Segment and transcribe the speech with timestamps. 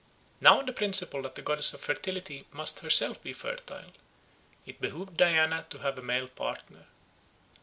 [0.39, 3.91] Now on the principle that the goddess of fertility must herself be fertile,
[4.65, 6.87] it behoved Diana to have a male partner.